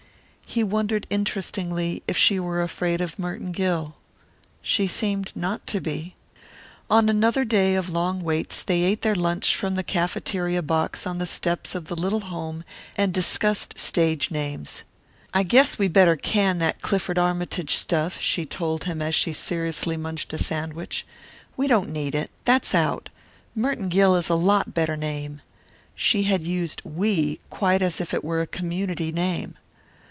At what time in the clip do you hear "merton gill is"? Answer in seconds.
23.55-24.27